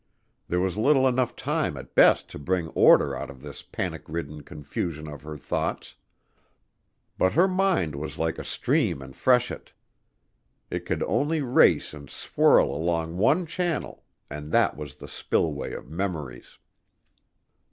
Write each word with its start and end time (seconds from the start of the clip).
There 0.47 0.59
was 0.59 0.79
little 0.79 1.07
enough 1.07 1.35
time 1.35 1.77
at 1.77 1.93
best 1.93 2.27
to 2.31 2.39
bring 2.39 2.69
order 2.69 3.15
out 3.15 3.29
of 3.29 3.43
this 3.43 3.61
panic 3.61 4.01
ridden 4.07 4.41
confusion 4.41 5.07
of 5.07 5.21
her 5.21 5.37
thoughts. 5.37 5.93
But 7.19 7.33
her 7.33 7.47
mind 7.47 7.93
was 7.93 8.17
like 8.17 8.39
a 8.39 8.43
stream 8.43 9.03
in 9.03 9.13
freshet. 9.13 9.73
It 10.71 10.87
could 10.87 11.03
only 11.03 11.41
race 11.41 11.93
and 11.93 12.09
swirl 12.09 12.73
along 12.75 13.17
one 13.17 13.45
channel, 13.45 14.03
and 14.27 14.51
that 14.51 14.75
was 14.75 14.95
the 14.95 15.07
spillway 15.07 15.71
of 15.73 15.87
memories. 15.91 16.57